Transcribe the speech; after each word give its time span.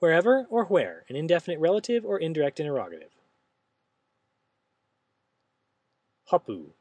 Wherever 0.00 0.46
or 0.50 0.64
where, 0.64 1.04
an 1.08 1.16
indefinite 1.16 1.60
relative 1.60 2.04
or 2.04 2.18
indirect 2.18 2.58
interrogative. 2.58 3.12
Hapu. 6.30 6.72